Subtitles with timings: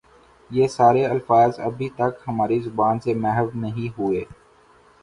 [0.49, 4.23] یہ سارے الفاظ ابھی تک ہماری زبان سے محو نہیں ہوئے۔